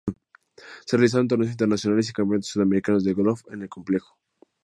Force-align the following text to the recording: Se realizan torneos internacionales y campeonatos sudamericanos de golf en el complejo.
Se 0.87 0.97
realizan 0.97 1.27
torneos 1.27 1.51
internacionales 1.51 2.09
y 2.09 2.13
campeonatos 2.13 2.47
sudamericanos 2.47 3.03
de 3.03 3.13
golf 3.13 3.41
en 3.51 3.61
el 3.61 3.69
complejo. 3.69 4.17